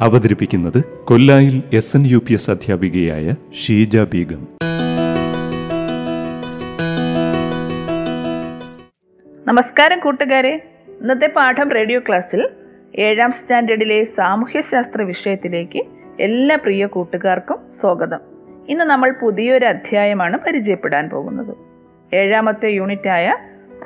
അവതരിപ്പിക്കുന്നത് 0.00 0.84
കൊല്ലായിൽ 1.04 1.62
S 1.76 1.96
N 1.96 2.06
U 2.06 2.18
P 2.18 2.32
S 2.32 2.50
അധ്യാപികയായ 2.50 3.34
ഷീജ 3.52 3.98
ബീഗം. 3.98 4.48
നമസ്കാരം 9.46 10.00
കൂട്ടുകാരെ. 10.00 10.62
ഇന്നത്തെ 11.00 11.26
പാഠം 11.26 11.70
റേഡിയോ 11.70 12.00
ക്ലാസ്സിൽ 12.00 12.48
ഏഴാം 12.96 13.32
സ്റ്റാൻഡേർഡിലെ 13.32 14.04
സാമൂഹ്യശാസ്ത്ര 14.04 15.02
വിഷയത്തിലേക്ക് 15.02 15.82
എല്ലാ 16.20 16.56
പ്രിയ 16.56 16.86
കൂട്ടുകാർക്കും 16.86 17.58
സ്വാഗതം. 17.80 18.18
ഇന്ന് 18.68 18.84
നമ്മൾ 18.84 19.14
പുതിയൊരു 19.22 19.66
അധ്യായമാണ് 19.66 20.38
പരിചയപ്പെടാൻ 20.38 21.08
പോകുന്നത്. 21.08 21.56
ഏഴാമത്തെ 22.14 22.66
യൂണിറ്റായ 22.66 23.36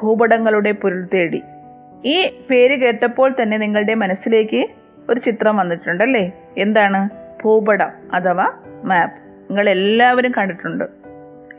ഭൂപടങ്ങളുടെ 0.03 0.73
പൊരുൾ 0.73 1.09
തേടി. 1.15 1.43
ഈ 2.05 2.31
പേര് 2.51 2.81
കേട്ടപ്പോൾ 2.81 3.35
തന്നെ 3.43 3.57
നിങ്ങളുടെ 3.57 3.95
മനസ്സിലേക്ക് 3.95 4.67
ഒരു 5.11 5.21
ചിത്രം 5.21 5.57
വന്നിട്ടുണ്ട് 5.57 6.05
അല്ലേ 6.05 6.33
എന്താണ്? 6.59 7.09
ഭൂപടം 7.43 7.91
അഥവാ 8.13 8.47
മാപ്പ് 8.85 9.19
നിങ്ങൾ 9.51 9.71
എല്ലാവരും 9.71 10.33
കണ്ടിട്ടുണ്ട്. 10.39 10.85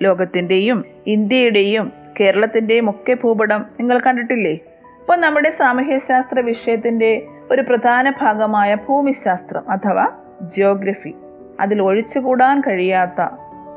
ലോകത്തിന്റെയും 0.02 0.86
ഇന്ത്യയുടെയും 1.08 1.92
കേരളത്തിന്റെയും 2.20 2.90
ഒക്കെ 2.90 3.14
ഭൂപടം 3.14 3.66
നിങ്ങൾ 3.80 4.00
കണ്ടിട്ടില്ലേ? 4.00 4.54
അപ്പോൾ 5.00 5.18
നമ്മുടെ 5.18 5.50
സാമൂഹ്യശാസ്ത്ര 5.50 6.40
വിഷയത്തിന്റെ 6.40 7.28
ഒരു 7.52 7.62
പ്രധാന 7.62 8.10
ഭാഗമായ 8.10 8.76
ഭൂമിശാസ്ത്രം 8.76 9.70
അഥവാ 9.70 10.06
ജിയോഗ്രഫി 10.42 11.14
അതിൽ 11.60 11.82
ഒഴിച്ചുകൂടാൻ 11.82 12.62
കഴിയാത്ത 12.62 13.28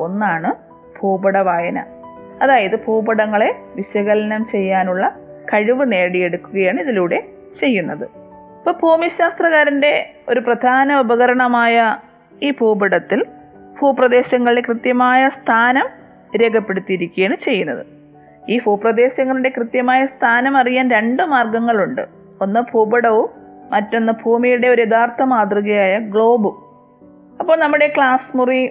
ഒന്നാണ് 0.00 0.54
ഭൂപട 1.00 1.38
വായന 1.38 1.84
അതായത് 2.42 2.76
ഭൂപടങ്ങളെ 2.76 3.54
വിശകലനം 3.76 4.44
ചെയ്യാനുള്ള 4.44 5.16
കഴിവ് 5.54 5.92
നേടിയെടുക്കുകയാണ് 5.92 6.80
ഇതിലൂടെ 6.80 7.22
ചെയ്യുന്നത്. 7.60 8.21
ഇപ്പോൾ 8.62 8.74
ഭൂമിശാസ്ത്രകാരന്റെ 8.82 10.14
ഒരു 10.28 10.40
പ്രധാന 10.40 10.94
ഉപകരണമായ 10.94 11.96
ഈ 12.42 12.50
ഭൂപടത്തിൽ 12.50 13.24
ഭൂപ്രദേശങ്ങളുടെ 13.80 14.60
കൃത്യമായ 14.60 15.28
സ്ഥാനം 15.28 15.86
രേഖപ്പെടുത്തിയിരിക്കുകയാണ് 16.40 17.36
ചെയ്യുന്നത്. 17.36 17.86
ഈ 18.48 18.58
ഭൂപ്രദേശങ്ങളുടെ 18.58 19.48
കൃത്യമായ 19.48 20.06
സ്ഥാനം 20.06 20.56
അറിയാൻ 20.56 20.90
രണ്ട് 20.90 21.22
മാർഗങ്ങളുണ്ട്. 21.22 22.02
ഒന്ന് 22.40 22.60
ഭൂപടവും 22.60 23.28
മറ്റൊന്ന് 23.72 24.12
ഭൂമിയുടെ 24.12 24.68
ഒരു 24.68 24.82
യഥാർത്ഥ 24.82 25.22
മാതൃകയായ 25.22 25.98
ഗ്ലോബും. 25.98 26.54
അപ്പോൾ 27.40 27.56
നമ്മുടെ 27.56 27.92
ക്ലാസ് 27.96 28.36
മുറി 28.36 28.62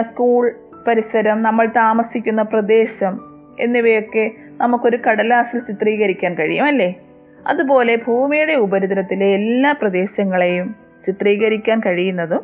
സ്കൂൾ 0.00 0.52
പരിസരം 0.88 1.42
നമ്മൾ 1.42 1.66
താമസിക്കുന്ന 1.66 2.42
പ്രദേശം 2.42 3.20
എന്നിവയൊക്കെ 3.60 4.30
നമുക്കൊരു 4.60 4.96
കടലാസിൽ 4.96 5.60
ചിത്രീകരിക്കാൻ 5.60 6.34
കഴിയും 6.34 6.64
അല്ലേ? 6.64 6.90
അതുപോലെ 7.46 7.96
ഭൂമിയുടെ 8.06 8.52
ഉപരിതലത്തിലെ 8.52 9.26
എല്ലാ 9.26 9.72
പ്രദേശങ്ങളെയും 9.72 10.74
ചിത്രീകരിക്കാൻ 11.06 11.80
കഴിയുന്നതും 11.80 12.40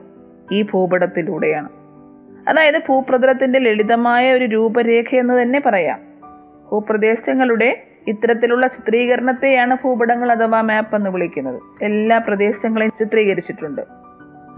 ഈ 0.52 0.62
ഭൂപടത്തിലൂടെയാണ്. 0.62 1.68
അതായത് 2.48 2.78
ഭൂപ്രതലത്തിന്റെ 2.78 3.58
ലളിതമായ 3.58 4.32
ഒരു 4.32 4.44
രൂപരേഖ 4.44 5.14
എന്ന് 5.14 5.42
തന്നെ 5.42 5.62
പറയാം. 5.66 6.00
ഭൂപ്രദേശങ്ങളുടെ 6.72 7.82
ഇത്തരത്തിലുള്ള 8.06 8.66
ചിത്രീകരണത്തെയാണ് 8.66 9.76
ഭൂപടങ്ങൾ 9.84 10.32
അഥവാ 10.32 10.60
മാപ്പ് 10.60 10.96
എന്ന് 10.96 11.10
വിളിക്കുന്നത്. 11.10 11.84
എല്ലാ 11.84 12.18
പ്രദേശങ്ങളെയും 12.18 12.90
ചിത്രീകരിച്ചിട്ടുണ്ട്. 12.98 13.82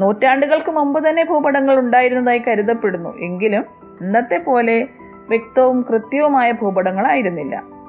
നൂറ്റാണ്ടുകൾക്ക് 0.01 0.71
മുമ്പ് 0.71 1.09
തന്നെ 1.09 1.25
ഭൂപടങ്ങൾ 1.25 1.79
ഉണ്ടായിരുന്നതായി 1.79 2.43
കരുതപ്പെടുന്നു. 2.49 3.19
എങ്കിലും 3.19 3.65
ഇന്നത്തെ 4.01 4.39
പോലെ 4.39 4.87
വ്യക്തവും 5.29 5.87
കൃത്യവുമായ 5.91 6.51
ഭൂപടങ്ങളായിരുന്നില്ല. 6.51 7.80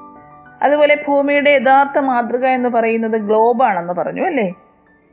അതുപോലെ 0.62 1.04
ഭൂമിയുടെ 1.08 1.50
യഥാർത്ഥ 1.50 1.98
മാതൃക 1.98 2.46
എന്ന് 2.46 2.68
പറയുന്നത് 2.68 3.16
ഗ്ലോബാണെന്ന് 3.16 3.92
പറഞ്ഞു 3.92 4.22
അല്ലേ? 4.22 4.54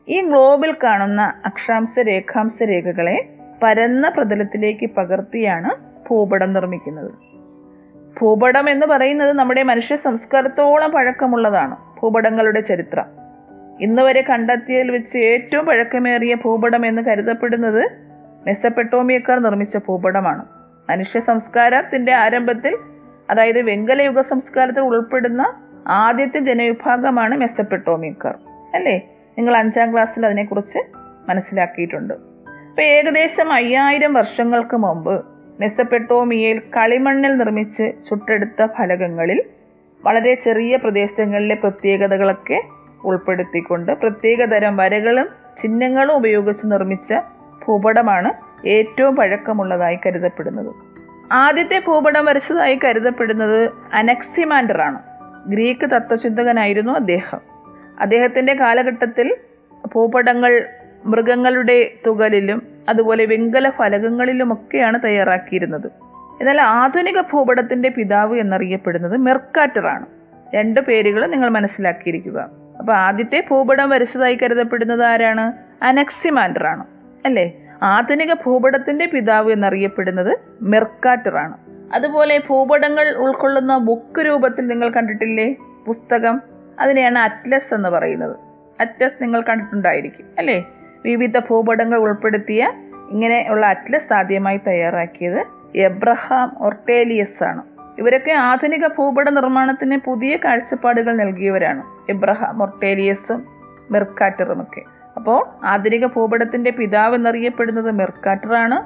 ഈ 0.07 0.21
ഗ്ലോബിൽ 0.21 0.75
കാണുന്ന 0.83 1.33
അക്ഷാംശ 1.45 1.99
രേഖാംശ 1.99 2.63
രേഖകളെ 2.63 3.29
പരന്ന 3.63 4.09
പ്രതലത്തിലേക്ക് 4.09 4.89
പകർത്തിയാണ് 4.97 5.75
ഭൂപടം 6.09 6.53
നിർമ്മിക്കുന്നത്. 6.53 7.11
ഭൂപടം 8.21 8.69
എന്ന് 8.69 8.85
പറയുന്നത് 8.85 9.33
നമ്മുടെ 9.33 9.63
മനുഷ്യ 9.63 9.95
സംസ്കാരത്തോളം 9.95 10.91
പഴക്കമുള്ളതാണ് 10.91 11.75
ഭൂപടങ്ങളുടെ 12.01 12.59
ചരിത്രം. 12.59 13.05
ഇന്ന് 13.81 14.01
വരെ 14.01 14.21
കണ്ടെത്തിയതിൽ 14.21 14.91
വെച്ച് 14.91 15.17
ഏറ്റവും 15.17 15.65
പഴക്കമേറിയ 15.65 16.35
ഭൂപടം 16.35 16.85
എന്ന് 16.85 17.01
കരുതപ്പെടുന്നത് 17.01 17.91
മെസ്സപ്പെട്ടോമിയക്കാർ 18.47 19.39
നിർമ്മിച്ച 19.39 19.77
ഭൂപടമാണ്. 19.77 20.45
മനുഷ്യ 20.89 21.19
സംസ്കാരത്തിന്റെ 21.19 22.13
ആരംഭത്തിൽ 22.13 22.77
അതായത് 23.29 23.61
വെങ്കലയുഗ 23.61 24.21
സംസ്കാരത്തിൽ 24.21 24.79
ഉൾപ്പെടുന്ന 24.79 25.53
ആദ്യത്തെ 25.87 26.39
ജനവിഭാഗമാണ് 26.39 27.37
മെസ്സപ്പെട്ടോമിയക്കാർ. 27.37 28.35
അല്ലേ? 28.75 28.97
നിങ്ങൾ 29.37 29.57
അഞ്ചാം 29.57 29.93
ക്ലാസ്സിൽ 29.93 30.25
അതിനെക്കുറിച്ച് 30.25 30.79
മനസ്സിലാക്കിയിട്ടുണ്ട്. 31.29 32.13
ഇപ്പൊ 32.13 32.81
ഏകദേശം 32.81 33.53
അയ്യായിരം 33.53 34.13
വർഷങ്ങൾക്ക് 34.13 34.77
മുമ്പ് 34.77 35.25
മെസ്സപ്പെട്ടോമിയയിൽ 35.59 36.59
കളിമണ്ണിൽ 36.59 37.37
നിർമ്മിച്ച് 37.37 37.91
ചുട്ടെടുത്ത 38.09 38.65
ഫലകങ്ങളിൽ 38.65 39.43
വളരെ 40.05 40.35
ചെറിയ 40.35 40.75
പ്രദേശങ്ങളിലെ 40.75 41.55
പ്രത്യേകതകളൊക്കെ 41.55 42.63
ഉൾപ്പെടുത്തിക്കൊണ്ട് 43.03 43.91
പ്രത്യേകതരം 43.91 44.77
വരകളും 44.77 45.29
ചിഹ്നങ്ങളും 45.61 46.15
ഉപയോഗിച്ച് 46.15 46.71
നിർമ്മിച്ച 46.71 47.13
ഭൂപടമാണ് 47.67 48.33
ഏറ്റവും 48.67 49.15
പഴക്കമുള്ളതായി 49.15 49.99
കരുതപ്പെടുന്നത്. 50.05 50.88
ആദ്യത്തെ 51.31 51.81
ഭൂപടം 51.87 52.25
വരച്ചതായി 52.25 52.79
കരുതപ്പെടുന്നത് 52.83 53.71
അനക്സിമാൻഡർ 53.93 54.81
ആണ് 54.81 54.99
ഗ്രീക്ക് 55.47 55.85
തത്വചിന്തകനായിരുന്നു 55.85 56.93
അദ്ദേഹം. 56.93 57.39
അദ്ദേഹത്തിന്റെ 57.99 58.53
കാലഘട്ടത്തിൽ 58.53 59.37
ഭൂപടങ്ങൾ 59.95 60.65
മൃഗങ്ങളുടെ 61.05 61.91
തുകലിലും 62.07 62.67
അതുപോലെ 62.89 63.25
വെങ്കല 63.25 63.69
ഫലകങ്ങളിലുമൊക്കെയാണ് 63.69 65.03
തയ്യാറാക്കിയിരുന്നത്. 65.03 65.87
എന്നാൽ 66.41 66.61
ആധുനിക 66.61 67.21
ഭൂപടത്തിന്റെ 67.21 67.89
പിതാവ് 67.89 68.39
എന്നറിയപ്പെടുന്നത് 68.39 69.17
മെർക്കാറ്റർ 69.17 69.87
ആണ് 69.87 70.05
രണ്ട് 70.55 70.81
പേരുകൾ 70.81 71.25
നിങ്ങൾ 71.25 71.49
മനസ്സിലാക്കിയിരിക്കുക. 71.49 72.49
അപ്പൊ 72.79 72.93
ആദ്യത്തെ 72.93 73.43
ഭൂപടം 73.51 73.89
വരച്ചതായി 73.89 74.35
കരുതപ്പെടുന്നത് 74.35 75.03
ആരാണ്? 75.03 75.53
അനക്സിമാൻഡർ 75.83 76.67
ആണ് 76.67 76.83
അല്ലേ? 77.25 77.68
ആധുനിക 77.83 78.33
ഭൂപടത്തിന്റെ 78.33 79.05
പിതാവ് 79.05 79.51
എന്നറിയപ്പെടുന്നത് 79.51 80.37
മെർക്കാറ്ററാണ്. 80.61 81.57
അതുപോലെ 81.93 82.43
ഭൂപടങ്ങൾ 82.49 83.15
ഉൾക്കൊള്ളുന്ന 83.15 83.77
ബുക്ക് 83.77 84.21
രൂപത്തിൽ 84.21 84.67
നിങ്ങൾ 84.67 84.89
കണ്ടിട്ടില്ലേ? 84.89 85.55
പുസ്തകം. 85.87 86.41
അതിനെയാണ് 86.79 87.19
അറ്റ്ലസ് 87.19 87.73
എന്ന് 87.73 87.89
പറയുന്നത്. 87.89 88.35
അറ്റ്ലസ് 88.81 89.23
നിങ്ങൾ 89.23 89.41
കണ്ടിട്ടുണ്ടായിരിക്കും 89.41 90.25
അല്ലേ? 90.37 90.65
വിവിധ 91.05 91.39
ഭൂപടങ്ങൾ 91.39 91.97
ഉൾപ്പെടുത്തിയ 91.97 92.71
ഇങ്ങനെയുള്ള 93.11 93.65
അറ്റ്ലസ് 93.65 94.13
ആദ്യമായി 94.13 94.59
തയ്യാറാക്കിയത് 94.67 95.45
എബ്രഹാം 95.75 96.55
ഒർട്ടേലിയസ് 96.59 97.43
ആണ്. 97.43 97.61
ഇവരൊക്കെ 97.99 98.31
ആധുനിക 98.31 98.87
ഭൂപട 98.87 99.29
നിർമ്മാണത്തിന് 99.29 99.97
പുതിയ 100.05 100.37
കാഴ്ചപ്പാടുകൾ 100.37 101.15
നൽകിയവരാണ്. 101.15 102.11
എബ്രഹാം 102.11 102.63
ഒർട്ടേലിയസും 102.63 103.45
മെർക്കാറ്ററും 103.91 104.61
ഒക്കെ 104.61 104.98
അപ്പോൾ 105.19 105.65
ആധുനിക 105.65 106.05
ഭൂപടത്തിന്റെ 106.05 106.71
പിതാവ് 106.71 107.15
എന്നറിയപ്പെടുന്നത് 107.15 107.91
മെർക്കാട്ടറാണ് 107.91 108.77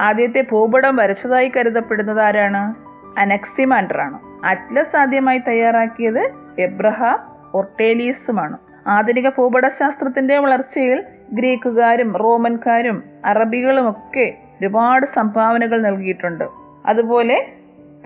ആദ്യത്തെ 0.00 0.40
ഭൂപടം 0.50 0.96
വരച്ചതായി 0.96 1.52
കരുതപ്പെടുന്നത് 1.56 2.20
ആരാണ്? 2.20 2.74
അനക്സിമാൻഡറാണ് 3.20 4.18
അറ്റ്ലസ് 4.44 4.96
ആദ്യമായി 4.96 5.38
തയ്യാറാക്കിയത് 5.38 6.30
എബ്രഹാം 6.58 7.18
ഒർട്ടേലിയസുമാണ്. 7.54 8.58
ആധുനിക 8.86 9.28
ഭൂപടശാസ്ത്രത്തിന്റെ 9.28 10.38
വളർച്ചയിൽ 10.38 11.04
ഗ്രീക്കുകാരും 11.32 12.16
റോമൻകാരും 12.16 13.02
അറബികളും 13.24 13.90
ഒക്കെ 13.90 14.34
ഒരുപാട് 14.60 15.06
സംഭാവനകൾ 15.06 15.80
നൽകിയിട്ടുണ്ട്. 15.82 16.44
അതുപോലെ 16.86 17.46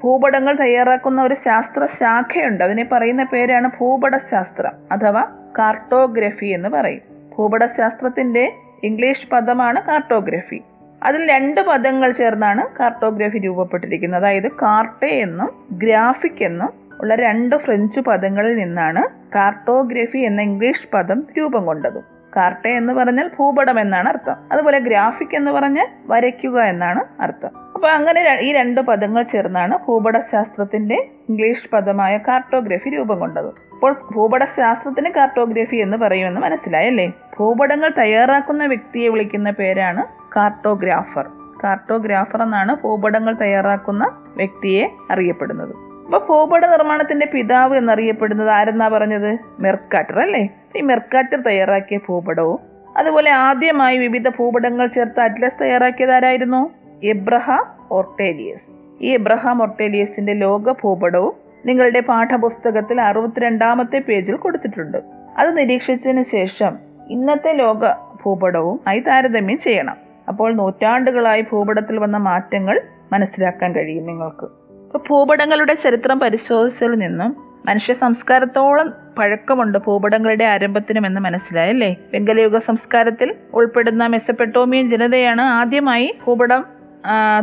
ഭൂപടങ്ങൾ 0.03 0.55
തയ്യാറാക്കുന്ന 0.57 1.23
ഒരു 1.23 1.35
ശാസ്ത്ര 1.35 1.87
ശാഖയുണ്ട് 1.87 2.65
അതിനെ 2.65 2.85
പറയുന്ന 2.93 3.25
പേരാണ് 3.25 3.71
ഭൂപടശാസ്ത്രം 3.81 4.73
അഥവാ 4.93 5.27
കാർട്ടോഗ്രഫി 5.59 6.47
എന്ന് 6.47 6.69
പറയും. 6.69 7.12
ഭൂപടശാസ്ത്രത്തിന്റെ 7.39 8.53
ഇംഗ്ലീഷ് 8.83 9.29
പദമാണ് 9.29 9.87
കാർട്ടോഗ്രഫി. 9.87 10.63
അതിൽ 11.03 11.31
രണ്ട് 11.31 11.61
പദങ്ങൾ 11.61 12.13
ചേർന്നാണ് 12.13 12.79
കാർട്ടോഗ്രഫി 12.81 13.39
രൂപപ്പെട്ടിരിക്കുന്നത്. 13.39 14.21
അതായത് 14.21 14.49
കാർട്ടെ 14.49 15.07
എന്നും 15.07 15.65
ഗ്രാഫിക് 15.73 16.45
എന്നും 16.45 16.83
ഉള്ള 17.01 17.15
രണ്ട് 17.15 17.57
ഫ്രഞ്ച് 17.57 18.01
പദങ്ങളിൽ 18.01 18.57
നിന്നാണ് 18.57 19.35
കാർട്ടോഗ്രഫി 19.35 20.19
എന്ന 20.19 20.43
ഇംഗ്ലീഷ് 20.43 20.89
പദം 20.95 21.27
രൂപം 21.39 21.67
കൊണ്ടത്. 21.67 22.01
കാർട്ടെ 22.37 22.69
എന്ന് 22.69 22.93
പറഞ്ഞാൽ 22.93 23.31
ഭൂപടം 23.39 23.81
എന്നാണ് 23.81 24.09
അർത്ഥം. 24.09 24.37
അതുപോലെ 24.53 24.79
ഗ്രാഫിക് 24.79 25.37
എന്ന് 25.37 25.51
പറഞ്ഞാൽ 25.51 25.87
വരയ്ക്കുക 26.07 26.61
എന്നാണ് 26.61 27.23
അർത്ഥം. 27.23 27.72
അപ്പൊ 27.83 27.93
അങ്ങനെ 27.93 28.39
ഈ 28.41 28.53
രണ്ട് 28.53 28.81
പദങ്ങൾ 28.81 29.23
ചേർന്നാണ് 29.23 29.79
ഭൂപടശാസ്ത്രത്തിന്റെ 29.87 30.95
ഇംഗ്ലീഷ് 31.29 31.71
പദമായ 31.73 32.17
കാർട്ടോഗ്രഫി 32.17 32.91
രൂപം 32.91 33.19
കൊണ്ടത്. 33.19 33.49
അപ്പോൾ 33.73 33.93
ഭൂപടശാസ്ത്രത്തിന് 34.15 35.11
കാർട്ടോഗ്രഫി 35.11 35.77
എന്ന് 35.77 35.97
പറയുമെന്ന് 35.97 36.41
മനസ്സിലായല്ലേ? 36.41 37.13
ഭൂപടങ്ങൾ 37.39 37.93
തയ്യാറാക്കുന്ന 37.99 38.67
വ്യക്തിയെ 38.67 39.09
വിളിക്കുന്ന 39.09 39.51
പേരാണ് 39.51 40.05
കാർട്ടോഗ്രാഫർ. 40.37 41.27
കാർട്ടോഗ്രാഫർ 41.65 42.43
എന്നാണ് 42.43 42.77
ഭൂപടങ്ങൾ 42.83 43.35
തയ്യാറാക്കുന്ന 43.35 44.05
വ്യക്തിയെ 44.37 44.85
അറിയപ്പെടുന്നത്. 45.11 45.75
അപ്പൊ 46.05 46.19
ഭൂപട 46.19 46.67
നിർമ്മാണത്തിന്റെ 46.67 47.27
പിതാവ് 47.27 47.77
എന്നറിയപ്പെടുന്നത് 47.77 48.51
ആരെന്നാ 48.51 48.89
പറഞ്ഞത്? 48.89 49.39
മെർക്കാറ്റർ 49.61 50.21
അല്ലേ? 50.21 50.49
ഈ 50.77 50.81
മെർക്കാറ്റർ 50.81 51.41
തയ്യാറാക്കിയ 51.41 51.97
ഭൂപടവും 51.97 52.61
അതുപോലെ 52.97 53.31
ആദ്യമായി 53.31 53.99
വിവിധ 53.99 54.29
ഭൂപടങ്ങൾ 54.29 54.87
ചേർത്ത് 54.87 55.21
അറ്റ്ലസ് 55.21 55.61
തയ്യാറാക്കിയത് 55.61 56.13
ആരായിരുന്നു? 56.13 56.82
എബ്രഹാം 57.03 57.65
ഓർട്ടേലിയസ് 57.91 58.67
ഈ 59.01 59.09
എബ്രഹാം 59.09 59.63
ഓർട്ടേലിയസിന്റെ 59.63 60.33
ലോക 60.33 60.73
ഭൂപടവും 60.73 61.33
നിങ്ങളുടെ 61.67 62.01
പാഠപുസ്തകത്തിൽ 62.01 63.01
അറുപത്തിരണ്ടാമത്തെ 63.01 63.99
പേജിൽ 63.99 64.37
കൊടുത്തിട്ടുണ്ട്. 64.37 64.99
അത് 65.39 65.59
നിരീക്ഷിച്ചതിന് 65.59 66.23
ശേഷം 66.23 66.79
ഇന്നത്തെ 67.11 67.53
ലോക 67.53 67.93
ഭൂപടവും 68.25 68.81
ആയി 68.87 69.01
താരതമ്യം 69.01 69.59
ചെയ്യണം. 69.59 69.97
അപ്പോൾ 70.29 70.55
നൂറ്റാണ്ടുകളായി 70.55 71.43
ഭൂപടത്തിൽ 71.43 71.99
വന്ന 71.99 72.17
മാറ്റങ്ങൾ 72.17 72.81
മനസ്സിലാക്കാൻ 73.13 73.75
കഴിയും 73.77 74.07
നിങ്ങൾക്ക്. 74.07 74.47
ഇപ്പൊ 74.85 74.99
ഭൂപടങ്ങളുടെ 75.09 75.75
ചരിത്രം 75.75 76.21
പരിശോധിച്ചതിൽ 76.21 76.95
നിന്നും 76.99 77.37
മനുഷ്യ 77.67 77.95
സംസ്കാരത്തോളം 77.95 78.95
പഴക്കമുണ്ട് 79.19 79.79
ഭൂപടങ്ങളുടെ 79.79 80.45
ആരംഭത്തിനും 80.45 81.07
എന്ന് 81.07 81.21
മനസ്സിലായല്ലേ 81.21 81.97
വെങ്കലയുഗ 82.15 82.59
സംസ്കാരത്തിൽ 82.59 83.35
ഉൾപ്പെടുന്ന 83.55 84.07
മെസ്സപ്പെട്ടോമിയൻ 84.07 84.89
ജനതയാണ് 84.89 85.41
ആദ്യമായി 85.41 86.15
ഭൂപടം 86.27 86.82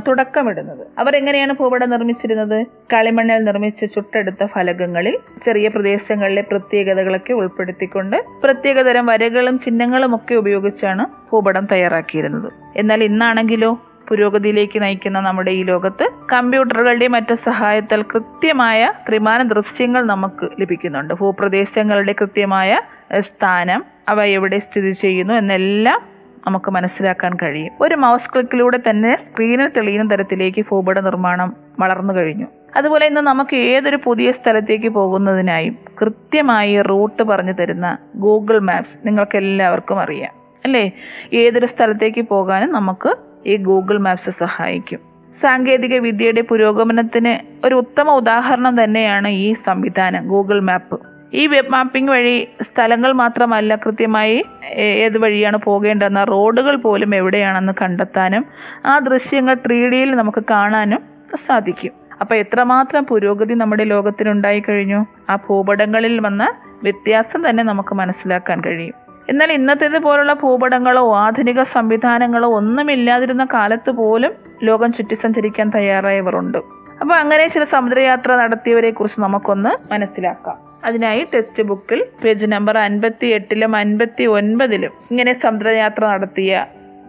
തുടക്കമിടുന്നത്. 0.07 0.87
അവർ 0.99 1.15
എങ്ങനെയാണ് 1.15 1.53
ഭൂപടം 1.53 1.89
നിർമ്മിച്ചിരുന്നത്? 1.89 2.65
കളിമണ്ണിൽ 2.93 3.43
നിർമ്മിച്ച 3.43 3.85
ചുട്ടെടുത്ത 3.85 4.45
ഫലകങ്ങളിൽ 4.45 5.17
ചെറിയ 5.45 5.67
പ്രദേശങ്ങളിലെ 5.67 6.41
പ്രത്യേകതകളൊക്കെ 6.41 7.33
ഉൾപ്പെടുത്തിക്കൊണ്ട് 7.33 8.17
പ്രത്യേകതരം 8.43 9.05
വരകളും 9.05 9.59
ചിഹ്നങ്ങളും 9.59 10.15
ഒക്കെ 10.15 10.35
ഉപയോഗിച്ചാണ് 10.35 11.05
ഭൂപടം 11.31 11.65
തയ്യാറാക്കിയിരുന്നത്. 11.65 12.51
എന്നാൽ 12.75 13.03
ഇന്നാണെങ്കിലോ 13.03 13.81
പുരോഗതിയിലേക്ക് 14.07 14.81
നയിക്കുന്ന 14.81 15.19
നമ്മുടെ 15.19 15.51
ഈ 15.51 15.63
ലോകത്ത് 15.63 16.09
കമ്പ്യൂട്ടറുകളുടെയും 16.33 17.11
മറ്റു 17.11 17.33
സഹായത്താൽ 17.33 18.01
കൃത്യമായ 18.01 18.93
ത്രിമാന 19.07 19.43
ദൃശ്യങ്ങൾ 19.43 20.03
നമുക്ക് 20.03 20.49
ലഭിക്കുന്നുണ്ട്. 20.61 21.13
ഭൂപ്രദേശങ്ങളുടെ 21.13 22.15
കൃത്യമായ 22.21 22.81
സ്ഥാനം 23.19 23.83
അവ 24.09 24.23
എവിടെ 24.23 24.59
സ്ഥിതി 24.59 24.91
ചെയ്യുന്നു 24.91 25.33
എന്നെല്ലാം 25.33 26.18
നമുക്ക് 26.47 26.71
മനസ്സിലാക്കാൻ 26.71 27.37
കഴിയും. 27.43 27.71
ഒരു 27.81 27.95
മൗസ് 27.95 28.33
ക്ലിക്കിലൂടെ 28.33 28.79
തന്നെ 28.89 29.17
സ്ക്രീനിൽ 29.17 29.67
തെളിയുന്ന 29.67 30.15
തരത്തിലേക്ക് 30.15 30.65
ഭൂപട 30.71 30.99
നിർമ്മാണം 30.99 31.55
വളർന്നു 31.79 32.13
കഴിഞ്ഞു. 32.13 32.45
അതുപോലെ 32.77 33.05
ഇന്ന് 33.05 33.21
നമുക്ക് 33.21 33.55
ഏതൊരു 33.55 33.99
പുതിയ 34.03 34.31
സ്ഥലത്തേക്ക് 34.31 34.89
പോകുന്നതിനായും 34.89 35.77
കൃത്യമായി 36.01 36.81
റൂട്ട് 36.81 37.23
പറഞ്ഞു 37.23 37.51
തരുന്ന 37.51 37.97
ഗൂഗിൾ 38.15 38.59
മാപ്സ് 38.59 39.07
നിങ്ങൾക്ക് 39.07 39.37
എല്ലാവർക്കും 39.37 39.99
അറിയാം. 39.99 40.31
അല്ലേ? 40.65 40.91
ഏതൊരു 41.33 41.65
സ്ഥലത്തേക്ക് 41.65 42.21
പോകാനും 42.21 42.71
നമുക്ക് 42.71 43.15
ഈ 43.45 43.55
ഗൂഗിൾ 43.55 43.97
മാപ്സ് 43.97 44.29
സഹായിക്കും. 44.29 44.99
സാങ്കേതിക 45.41 45.99
വിദ്യയുടെ 45.99 46.41
പുരോഗമനത്തിന് 46.41 47.65
ഒരു 47.67 47.75
ഉത്തമ 47.75 48.11
ഉദാഹരണം 48.11 48.83
തന്നെയാണ് 48.83 49.27
ഈ 49.27 49.53
സംവിധാനം 49.53 50.27
ഗൂഗിൾ 50.27 50.59
മാപ്പ് 50.59 51.01
ഈ 51.33 51.47
വെബ് 51.47 51.69
മാപ്പിംഗ് 51.69 52.11
വഴി 52.11 52.47
സ്ഥലങ്ങൾ 52.61 53.11
മാത്രമല്ല 53.11 53.75
കൃത്യമായി 53.75 54.45
ഏത് 54.65 55.17
വഴിയാണ് 55.17 55.57
പോകേണ്ടതെന്ന 55.57 56.23
റോഡുകൾ 56.23 56.75
പോലും 56.75 57.15
എവിടെയാണെന്ന് 57.15 57.73
കണ്ടെത്താനും 57.81 58.45
ആ 58.85 58.99
ദൃശ്യങ്ങൾ 58.99 59.53
ത്രീ 59.53 59.89
ഡിയിൽ 59.89 60.15
നമുക്ക് 60.15 60.43
കാണാനും 60.49 60.99
സാധിക്കും. 61.47 61.91
അപ്പൊ 62.21 62.35
എത്രമാത്രം 62.35 63.05
പുരോഗതി 63.05 63.53
നമ്മുടെ 63.53 63.83
ലോകത്തിനുണ്ടായി 63.83 64.59
കഴിഞ്ഞു? 64.59 65.05
ആ 65.29 65.35
ഭൂപടങ്ങളിൽ 65.35 66.19
വന്ന 66.19 66.55
വ്യത്യാസം 66.83 67.49
തന്നെ 67.49 67.63
നമുക്ക് 67.63 67.95
മനസ്സിലാക്കാൻ 67.95 68.61
കഴിയും. 68.61 68.93
എന്നാൽ 69.29 69.51
ഇന്നത്തേത് 69.51 69.99
പോലുള്ള 69.99 70.33
ഭൂപടങ്ങളോ 70.33 71.15
ആധുനിക 71.15 71.63
സംവിധാനങ്ങളോ 71.63 72.49
ഒന്നുമില്ലാതിരുന്ന 72.49 73.47
കാലത്ത് 73.53 73.91
പോലും 73.91 74.31
ലോകം 74.63 74.93
ചുറ്റി 74.93 75.15
സഞ്ചരിക്കാൻ 75.15 75.69
തയ്യാറായവരുണ്ട്. 75.69 76.57
അപ്പൊ 77.01 77.15
അങ്ങനെ 77.15 77.47
ചില 77.47 77.63
സമുദ്രയാത്ര 77.63 78.35
നടത്തിയവരെ 78.35 78.91
കുറിച്ച് 78.91 79.21
നമുക്കൊന്ന് 79.21 79.93
മനസ്സിലാക്കാം. 79.93 80.68
അതിനായി 80.85 81.27
ടെക്സ്റ്റ് 81.33 81.63
ബുക്കിൽ 81.63 82.05
പേജ് 82.23 82.45
നമ്പർ 82.45 82.77
അൻപത്തി 82.77 83.27
എട്ടിലും 83.27 83.75
അൻപത്തി 83.75 84.23
ഒൻപതിലും 84.23 84.91
ഇങ്ങനെ 85.11 85.33
സമുദ്രയാത്ര 85.33 86.05
നടത്തിയ 86.05 86.65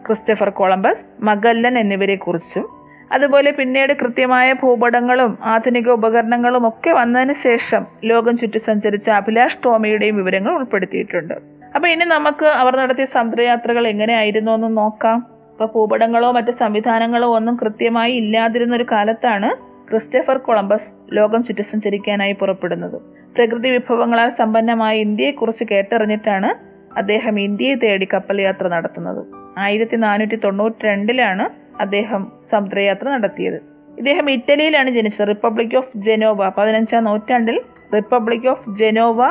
ക്രിസ്റ്റഫർ 0.07 0.51
കൊളംബസ് 0.51 1.25
മഗല്ലൻ 1.25 1.79
എന്നിവരെ 1.79 2.17
കുറിച്ചും 2.17 2.67
അതുപോലെ 3.13 3.51
പിന്നീട് 3.51 3.93
കൃത്യമായ 3.93 4.53
ഭൂപടങ്ങളും 4.53 5.39
ആധുനിക 5.43 5.89
ഉപകരണങ്ങളും 5.91 6.69
ഒക്കെ 6.69 6.91
വന്നതിന് 6.91 7.33
ശേഷം 7.33 7.87
ലോകം 8.05 8.39
ചുറ്റി 8.39 8.59
സഞ്ചരിച്ച 8.59 9.11
അഭിലാഷ് 9.11 9.59
ടോമിയുടെയും 9.65 10.17
വിവരങ്ങൾ 10.17 10.53
ഉൾപ്പെടുത്തിയിട്ടുണ്ട്. 10.53 11.35
അപ്പൊ 11.77 11.89
ഇനി 11.89 12.05
നമുക്ക് 12.05 12.47
അവർ 12.47 12.77
നടത്തിയ 12.77 13.05
സമുദ്രയാത്രകൾ 13.05 13.87
എങ്ങനെയായിരുന്നു 13.89 14.53
എന്ന് 14.53 14.77
നോക്കാം. 14.77 15.19
ഇപ്പൊ 15.53 15.67
ഭൂപടങ്ങളോ 15.67 16.33
മറ്റ് 16.33 16.53
സംവിധാനങ്ങളോ 16.59 17.29
ഒന്നും 17.37 17.57
കൃത്യമായി 17.57 18.13
ഇല്ലാതിരുന്ന 18.13 18.77
ഒരു 18.77 18.87
കാലത്താണ് 18.93 19.51
ക്രിസ്റ്റഫർ 19.91 20.39
കൊളംബസ് 20.39 21.17
ലോകം 21.17 21.45
ചുറ്റി 21.45 21.63
സഞ്ചരിക്കാനായി 21.63 22.33
പുറപ്പെടുന്നത്. 22.33 23.20
പ്രകൃതി 23.37 23.71
വിഭവങ്ങളാൽ 23.71 24.31
സമ്പന്നമായ 24.39 24.97
ഇന്ത്യയെക്കുറിച്ച് 24.97 25.65
കേട്ടറിഞ്ഞിട്ടാണ് 25.65 26.51
അദ്ദേഹം 26.99 27.41
ഇന്ത്യയെ 27.41 27.75
തേടി 27.75 28.09
കപ്പൽ 28.15 28.41
യാത്ര 28.41 28.69
നടത്തുന്നത്. 28.69 29.27
ആയിരത്തി 29.59 29.97
നാനൂറ്റി 29.97 30.37
തൊണ്ണൂറ്റി 30.37 30.87
രണ്ടിലാണ് 30.87 31.51
അദ്ദേഹം 31.81 32.33
സമുദ്രയാത്ര 32.53 33.09
നടത്തിയത്. 33.09 33.59
ഇദ്ദേഹം 33.99 34.31
ഇറ്റലിയിലാണ് 34.31 34.91
ജനിച്ചത്. 34.91 35.29
റിപ്പബ്ലിക് 35.29 35.77
ഓഫ് 35.77 35.99
ജനോവ 35.99 36.49
പതിനഞ്ചാം 36.49 37.05
നൂറ്റാണ്ടിൽ 37.05 37.61
റിപ്പബ്ലിക് 37.95 38.49
ഓഫ് 38.49 38.77
ജനോവ 38.79 39.23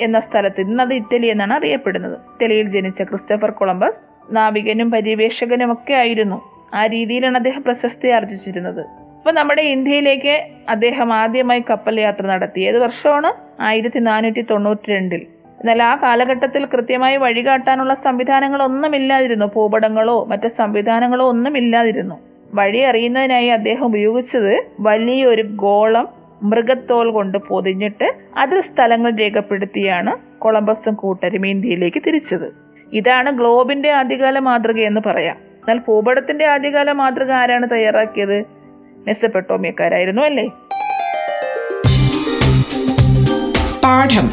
എന്ന 0.00 0.20
സ്ഥലത്ത്. 0.20 0.60
ഇന്നത് 0.60 0.94
ഇറ്റലി 0.94 1.26
എന്നാണ് 1.26 1.52
അറിയപ്പെടുന്നത്. 1.52 2.12
ഇറ്റലിയിൽ 2.12 2.68
ജനിച്ച 2.68 3.02
ക്രിസ്റ്റഫർ 3.02 3.50
കൊളംബസ് 3.50 3.98
നാവികനും 4.34 4.90
പര്യവേഷകനും 4.90 5.72
ഒക്കെ 5.72 5.94
ആയിരുന്നു. 5.94 6.38
ആ 6.74 6.86
രീതിയിലാണ് 6.86 7.36
അദ്ദേഹം 7.36 7.62
പ്രശസ്തി 7.62 8.08
ആർജിച്ചിരുന്നത് 8.08 9.07
അപ്പൊ 9.18 9.32
നമ്മുടെ 9.32 9.62
ഇന്ത്യയിലേക്ക് 9.62 10.46
അദ്ദേഹം 10.68 11.12
ആദ്യമായി 11.12 11.62
കപ്പൽ 11.70 12.00
യാത്ര 12.00 12.26
നടത്തി. 12.26 12.60
ഏത് 12.60 12.78
വർഷമാണ്? 12.78 13.62
ആയിരത്തി 13.62 13.98
നാനൂറ്റി 13.98 14.40
തൊണ്ണൂറ്റി 14.40 14.90
രണ്ടിൽ 14.94 15.26
എന്നാൽ 15.60 15.82
ആ 15.82 15.94
കാലഘട്ടത്തിൽ 16.02 16.66
കൃത്യമായി 16.66 17.16
വഴികാട്ടാനുള്ള 17.16 17.94
സംവിധാനങ്ങളൊന്നുമില്ലാതിരുന്നു 17.94 19.46
ഭൂപടങ്ങളോ 19.46 20.24
മറ്റു 20.24 20.48
സംവിധാനങ്ങളോ 20.48 21.28
ഒന്നുമില്ലാതിരുന്നു 21.28 22.14
വഴി 22.54 22.78
അറിയുന്നതിനായി 22.78 23.46
അദ്ദേഹം 23.46 23.84
ഉപയോഗിച്ചത് 23.84 24.64
വലിയൊരു 24.80 25.42
ഗോളം 25.42 26.08
മൃഗത്തോൽ 26.42 27.10
കൊണ്ട് 27.10 27.38
പൊതിഞ്ഞിട്ട് 27.38 28.12
അതിൽ 28.36 28.60
സ്ഥലങ്ങൾ 28.60 29.16
രേഖപ്പെടുത്തിയാണ് 29.16 30.16
കൊളംബസും 30.38 30.94
കൂട്ടരും 30.94 31.46
ഇന്ത്യയിലേക്ക് 31.46 32.02
തിരിച്ചത്. 32.06 32.52
ഇതാണ് 32.92 33.30
ഗ്ലോബിന്റെ 33.30 33.90
ആദ്യകാല 33.90 34.38
മാതൃക 34.38 34.80
എന്ന് 34.80 35.00
പറയാം. 35.06 35.36
എന്നാൽ 35.36 35.78
ഭൂപടത്തിന്റെ 35.88 36.46
ആദ്യകാല 36.46 36.92
മാതൃക 36.92 37.32
ആരാണ് 37.32 37.66
തയ്യാറാക്കിയത്? 37.72 38.57
മെസ്സപ്പെട്ടോമിയക്കാരായിരുന്നു 39.06 40.22
അല്ലേ? 40.22 40.48
പാഠം. 43.84 44.30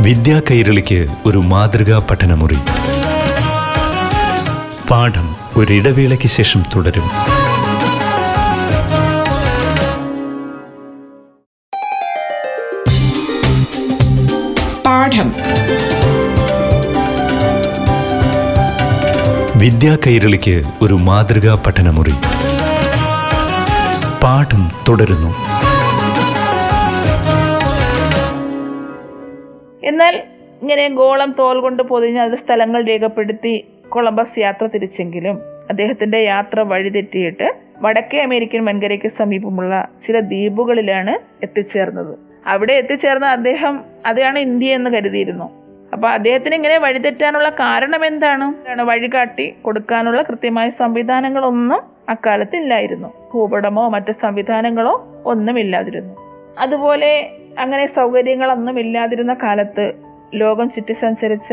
വിദ്യാ 0.00 0.42
കൈരളിക്ക് 0.50 1.06
ഒരു 1.26 1.38
മാതൃകാ 1.38 2.06
പഠനമുറി. 2.10 2.58
പാഠം 4.90 5.34
ഒരിടവേളയ്ക്ക് 5.56 6.26
ശേഷം 6.26 6.62
തുടരും. 6.76 7.08
പാഠം. 14.82 15.32
വിദ്യാ 19.64 19.96
കൈരളിക്ക് 20.06 20.62
ഒരു 20.82 20.94
മാതൃകാ 20.94 21.62
പഠനമുറി. 21.66 22.10
പാഠം 24.22 24.68
തുടരുന്നു. 24.88 25.30
എന്നാൽ 29.86 30.22
ഇങ്ങനെ 30.62 30.88
ഗോളം 30.88 31.34
തോൽ 31.38 31.60
കൊണ്ട് 31.60 31.82
പൊതിഞ്ഞ് 31.82 32.20
അത് 32.20 32.34
സ്ഥലങ്ങൾ 32.34 32.84
രേഖപ്പെടുത്തി 32.84 33.64
കൊളംബസ് 33.88 34.38
യാത്ര 34.38 34.66
തിരിച്ചെങ്കിലും 34.66 35.38
അദ്ദേഹത്തിന്റെ 35.70 36.18
യാത്ര 36.18 36.60
വഴിതെറ്റിയിട്ട് 36.60 37.54
വടക്കേ 37.80 38.22
അമേരിക്കൻ 38.22 38.64
വൻകരയ്ക്ക് 38.64 39.10
സമീപമുള്ള 39.18 39.88
ചില 40.06 40.20
ദ്വീപുകളിലാണ് 40.20 41.18
എത്തിച്ചേർന്നത്. 41.42 42.18
അവിടെ 42.46 42.72
എത്തിച്ചേർന്ന 42.72 43.26
അദ്ദേഹം 43.26 43.80
അതാണ് 44.06 44.38
ഇന്ത്യ 44.38 44.74
എന്ന് 44.74 44.90
കരുതിയിരുന്നു. 44.90 45.63
അപ്പൊ 45.94 46.08
അദ്ദേഹത്തിന് 46.08 46.54
ഇങ്ങനെ 46.54 46.78
വഴിതെറ്റാനുള്ള 46.78 47.48
കാരണം 47.48 48.06
എന്താണ്? 48.06 48.46
വഴികാട്ടി 48.82 49.54
കൊടുക്കാനുള്ള 49.62 50.22
കൃത്യമായ 50.22 50.70
സംവിധാനങ്ങളൊന്നും 50.78 51.82
അക്കാലത്ത് 52.08 52.56
ഇല്ലായിരുന്നു 52.56 53.08
ഭൂപടമോ 53.34 53.88
മറ്റു 53.88 54.12
സംവിധാനങ്ങളോ 54.12 55.22
ഒന്നുമില്ലാതിരുന്നു. 55.26 56.14
അതുപോലെ 56.58 57.30
അങ്ങനെ 57.58 57.86
സൗകര്യങ്ങളൊന്നും 57.86 58.78
ഇല്ലാതിരുന്ന 58.78 59.34
കാലത്ത് 59.42 59.92
ലോകം 60.34 60.70
ചുറ്റി 60.70 60.92
സഞ്ചരിച്ച 60.92 61.52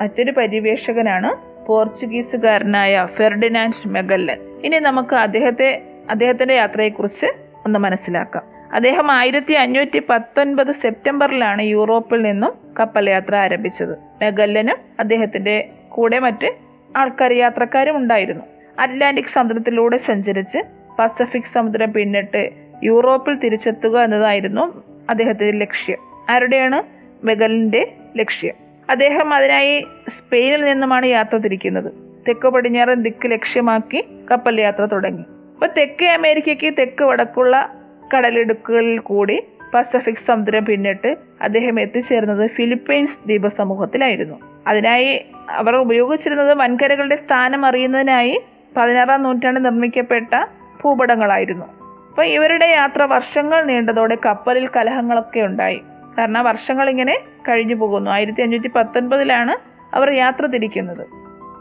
മറ്റൊരു 0.00 0.32
പര്യവേഷകനാണ് 0.32 1.30
പോർച്ചുഗീസുകാരനായ 1.66 3.08
ഫെർഡിനാൻഡ് 3.16 3.88
മെഗല്ലൻ. 3.88 4.38
ഇനി 4.64 4.78
നമുക്ക് 4.78 5.14
അദ്ദേഹത്തെ 5.14 5.82
അദ്ദേഹത്തിന്റെ 6.10 6.54
യാത്രയെക്കുറിച്ച് 6.54 7.26
ഒന്ന് 7.66 7.78
മനസ്സിലാക്കാം. 7.78 8.55
അദ്ദേഹം 8.76 9.10
ആയിരത്തി 9.10 9.52
അഞ്ഞൂറ്റി 9.52 10.02
പത്തൊൻപത് 10.08 10.72
സെപ്റ്റംബറിലാണ് 10.72 11.62
യൂറോപ്പിൽ 11.62 12.22
നിന്നും 12.22 12.52
കപ്പൽ 12.80 13.10
യാത്ര 13.10 13.36
ആരംഭിച്ചത്. 13.36 13.92
മെഗല്ലനും 13.92 14.76
അദ്ദേഹത്തിന്റെ 15.00 15.68
കൂടെ 15.88 16.18
മറ്റ് 16.18 16.56
ആൾക്കാർ 16.96 17.32
യാത്രക്കാരും 17.32 17.96
ഉണ്ടായിരുന്നു. 17.96 18.44
അറ്റ്ലാന്റിക് 18.78 19.24
സമുദ്രത്തിലൂടെ 19.24 19.96
സഞ്ചരിച്ച് 19.96 20.58
പസഫിക് 20.98 21.42
സമുദ്രം 21.54 21.92
പിന്നിട്ട് 21.92 22.50
യൂറോപ്പിൽ 22.84 23.34
തിരിച്ചെത്തുക 23.34 24.00
എന്നതായിരുന്നു 24.00 24.84
അദ്ദേഹത്തിന്റെ 25.10 25.58
ലക്ഷ്യം. 25.58 25.96
ആരുടെയാണ് 26.30 26.82
മെഗലിന്റെ 27.26 27.96
ലക്ഷ്യം? 28.16 28.54
അദ്ദേഹം 28.90 29.34
അതിനായി 29.34 29.86
സ്പെയിനിൽ 30.08 30.64
നിന്നുമാണ് 30.64 31.06
യാത്ര 31.06 31.36
തിരിക്കുന്നത്. 31.36 31.92
തെക്ക് 32.28 32.48
പടിഞ്ഞാറൻ 32.48 33.02
ദിക്ക് 33.02 33.30
ലക്ഷ്യമാക്കി 33.30 34.04
കപ്പൽ 34.30 34.60
യാത്ര 34.60 34.84
തുടങ്ങി. 34.84 35.22
അപ്പൊ 35.54 35.66
തെക്കേ 35.66 36.06
അമേരിക്കയ്ക്ക് 36.06 36.74
തെക്ക് 36.78 37.04
വടക്കുള്ള 37.04 37.75
കടലിടുക്കുകളിൽ 38.14 38.98
കൂടി 38.98 39.42
പസഫിക് 39.74 40.26
സമുദ്രം 40.26 40.64
പിന്നിട്ട് 40.64 41.16
അദ്ദേഹം 41.42 41.80
എത്തിച്ചേർന്നത് 41.80 42.50
ഫിലിപ്പൈൻസ് 42.50 43.16
ദ്വീപ 43.26 43.48
സമൂഹത്തിലായിരുന്നു 43.48 44.36
അതിനായി 44.66 45.24
അവർ 45.50 45.76
ഉപയോഗിച്ചിരുന്നത് 45.76 46.58
വൻകരകളുടെ 46.58 47.16
സ്ഥാനം 47.16 47.66
അറിയുന്നതിനായി 47.66 48.40
പതിനാറാം 48.76 49.22
നൂറ്റാണ്ട് 49.22 49.64
നിർമ്മിക്കപ്പെട്ട 49.64 50.46
ഭൂപടങ്ങളായിരുന്നു. 50.84 51.66
അപ്പോൾ 52.08 52.26
ഇവരുടെ 52.26 52.66
യാത്ര 52.66 53.02
വർഷങ്ങൾ 53.02 53.64
നീണ്ടതോടെ 53.64 54.18
കപ്പലിൽ 54.26 54.68
കലഹങ്ങളൊക്കെ 54.76 55.40
ഉണ്ടായി. 55.40 55.80
കാരണം 56.18 56.44
വർഷങ്ങൾ 56.44 56.90
ഇങ്ങനെ 56.90 57.18
കഴിഞ്ഞു 57.48 57.74
പോകുന്നു. 57.74 58.10
ആയിരത്തി 58.10 58.42
അഞ്ഞൂറ്റി 58.42 58.68
പത്തൊൻപതിലാണ് 58.68 59.56
അവർ 59.96 60.12
യാത്ര 60.12 60.46
തിരിക്കുന്നത്. 60.46 61.06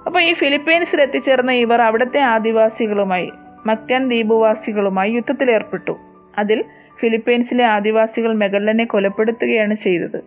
അപ്പോൾ 0.06 0.22
ഈ 0.24 0.34
ഫിലിപ്പീൻസിൽ 0.34 1.02
എത്തിച്ചേർന്ന 1.02 1.52
ഇവർ 1.52 1.82
അവിടുത്തെ 1.82 2.20
ആദിവാസികളുമായി 2.20 3.32
മക്കൻ 3.66 4.08
ദ്വീപുവാസികളുമായി 4.08 5.12
യുദ്ധത്തിലേർപ്പെട്ടു. 5.12 6.15
അതിൽ 6.38 6.64
ഫിലിപ്പീൻസിലെ 7.00 7.64
ആദിവാസികൾ 7.64 8.34
മെഗല്ലനെ 8.34 8.86
കൊലപ്പെടുത്തുകയാണ് 8.86 9.76
ചെയ്തത്. 9.76 10.22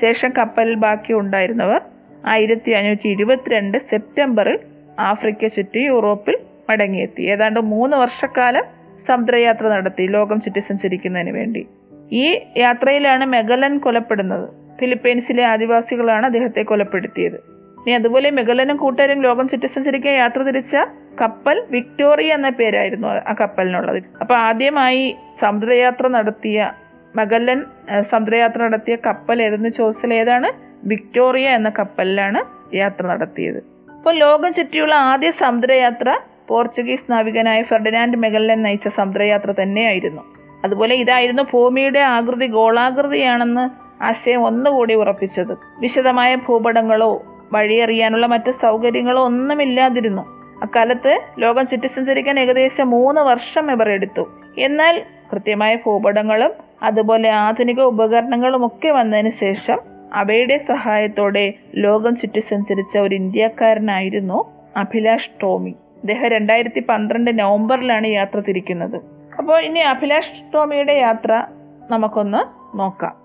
ശേഷം 0.00 0.32
കപ്പലിൽ 0.38 0.74
ബാക്കി 0.74 1.12
ഉണ്ടായിരുന്നവർ 1.12 1.80
ആയിരത്തി 2.26 2.70
അഞ്ഞൂറ്റി 2.70 3.08
ഇരുപത്തിരണ്ട് 3.08 3.78
സെപ്റ്റംബറിൽ 3.78 4.58
ആഫ്രിക്ക 4.98 5.46
ചുറ്റി 5.46 5.78
യൂറോപ്പിൽ 5.78 6.38
മടങ്ങിയെത്തി. 6.70 7.22
ഏതാണ്ട് 7.22 7.60
മൂന്ന് 7.60 7.96
വർഷക്കാലം 7.96 8.64
സമുദ്രയാത്ര 9.06 9.68
നടത്തി 9.68 10.02
ലോകം 10.02 10.40
ചുറ്റി 10.40 10.60
സഞ്ചരിക്കുന്നതിന് 10.60 11.30
വേണ്ടി. 11.30 11.66
ഈ 12.12 12.40
യാത്രയിലാണ് 12.56 13.24
മെഗലൻ 13.24 13.78
കൊലപ്പെടുന്നത്. 13.78 14.50
ഫിലിപ്പീൻസിലെ 14.80 15.44
ആദിവാസികളാണ് 15.44 16.26
അദ്ദേഹത്തെ 16.26 16.62
കൊലപ്പെടുത്തിയത്. 16.62 17.51
ഇനി 17.86 17.94
അതുപോലെ 17.94 18.30
മെഗലനും 18.30 18.76
കൂട്ടുകാരും 18.76 19.22
ലോകം 19.22 19.48
ചുറ്റി 19.48 19.66
സഞ്ചരിക്കാൻ 19.66 20.14
യാത്ര 20.14 20.42
തിരിച്ച 20.42 20.76
കപ്പൽ 21.20 21.62
വിക്ടോറിയ 21.70 22.34
എന്ന 22.34 22.48
പേരായിരുന്നു 22.48 23.08
ആ 23.08 23.34
കപ്പലിനുള്ളത്. 23.40 24.02
അപ്പൊ 24.20 24.34
ആദ്യമായി 24.34 25.16
സമുദ്രയാത്ര 25.42 26.08
നടത്തിയ 26.08 26.70
മഗല്ലൻ 27.16 27.64
സമുദ്രയാത്ര 28.10 28.62
നടത്തിയ 28.62 28.96
കപ്പൽ 29.06 29.42
ഏതെന്ന് 29.42 29.68
ചോദിച്ചാൽ 29.68 30.14
ഏതാണ്? 30.14 30.52
വിക്ടോറിയ 30.84 31.48
എന്ന 31.48 31.72
കപ്പലിലാണ് 31.78 32.40
യാത്ര 32.76 33.06
നടത്തിയത്. 33.06 33.58
അപ്പോൾ 33.88 34.14
ലോകം 34.14 34.52
ചുറ്റിയുള്ള 34.52 34.94
ആദ്യ 34.94 35.30
സമുദ്രയാത്ര 35.30 36.20
പോർച്ചുഗീസ് 36.48 37.12
നാവികനായ 37.12 37.62
ഫെർഡിനാൻഡ് 37.62 38.16
മെഗല്ലൻ 38.16 38.62
നയിച്ച 38.62 38.88
സമുദ്രയാത്ര 38.88 39.50
തന്നെയായിരുന്നു. 39.50 40.22
അതുപോലെ 40.64 40.94
ഇതായിരുന്നു 40.94 41.42
ഭൂമിയുടെ 41.42 41.98
ആകൃതി 41.98 42.46
ഗോളാകൃതിയാണെന്ന് 42.46 43.82
ആശയം 44.02 44.42
ഒന്നുകൂടി 44.46 44.94
ഉറപ്പിച്ചത്. 44.94 45.56
വിശദമായ 45.80 46.34
ഭൂപടങ്ങളോ 46.34 47.22
വഴിയറിയാനുള്ള 47.52 48.26
മറ്റു 48.26 48.50
സൗകര്യങ്ങളോ 48.50 49.24
ഒന്നുമില്ലാതിരുന്നു 49.24 50.22
അക്കാലത്ത് 50.62 51.20
ലോകം 51.38 51.66
ചുറ്റി 51.66 51.86
സഞ്ചരിക്കാൻ 51.86 52.40
ഏകദേശം 52.40 52.90
മൂന്ന് 52.90 53.20
വർഷം 53.20 53.72
ഇവർ 53.72 53.88
എടുത്തു. 53.90 54.28
എന്നാൽ 54.58 55.02
കൃത്യമായ 55.32 55.76
ഭൂപടങ്ങളും 55.76 56.52
അതുപോലെ 56.82 57.28
ആധുനിക 57.30 57.80
ഉപകരണങ്ങളും 57.80 58.66
ഒക്കെ 58.66 58.88
വന്നതിന് 58.88 59.30
ശേഷം 59.30 59.78
അവയുടെ 60.12 60.58
സഹായത്തോടെ 60.58 61.54
ലോകം 61.74 62.16
ചുറ്റി 62.16 62.40
സഞ്ചരിച്ച 62.40 62.98
ഒരു 62.98 63.14
ഇന്ത്യക്കാരനായിരുന്നു 63.14 64.44
അഭിലാഷ് 64.76 65.30
ടോമി. 65.42 65.70
അദ്ദേഹം 65.70 66.28
രണ്ടായിരത്തി 66.28 66.80
പന്ത്രണ്ട് 66.80 67.38
നവംബറിലാണ് 67.40 68.06
യാത്ര 68.06 68.40
തിരിക്കുന്നത്. 68.40 68.96
അപ്പോൾ 69.38 69.62
ഇനി 69.62 69.78
അഭിലാഷ് 69.78 70.54
ടോമിയുടെ 70.54 70.92
യാത്ര 70.92 71.44
നമുക്കൊന്ന് 71.90 72.42
നോക്കാം. 72.78 73.21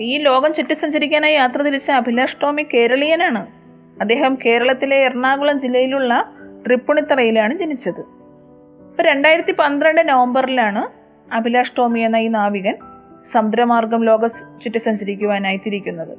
ഈ 0.00 0.18
ലോകം 0.18 0.54
ചുറ്റി 0.54 0.74
സഞ്ചരിക്കാനായി 0.74 1.34
യാത്ര 1.34 1.62
തിരിച്ച 1.62 1.90
അഭിലാഷ് 1.90 2.36
ടോമി 2.42 2.66
കേരളീയനാണ്. 2.74 3.46
അദ്ദേഹം 4.00 4.38
കേരളത്തിലെ 4.46 4.96
എറണാകുളം 4.96 5.60
ജില്ലയിലുള്ള 5.60 6.34
തൃപ്പുണിത്തറയിലാണ് 6.66 7.58
ജനിച്ചത്. 7.58 8.00
ഇപ്പൊ 8.90 9.02
രണ്ടായിരത്തി 9.02 9.52
പന്ത്രണ്ട് 9.52 10.08
നവംബറിലാണ് 10.08 10.82
അഭിലാഷ് 11.34 11.72
ടോമി 11.78 12.00
എന്ന 12.00 12.16
ഈ 12.16 12.28
നാവികൻ 12.28 12.76
സമുദ്രമാർഗം 13.34 14.04
ലോക 14.04 14.26
ചുറ്റി 14.26 14.78
സഞ്ചരിക്കുവാനായി 14.78 15.56
തിരിക്കുന്നത്. 15.56 16.12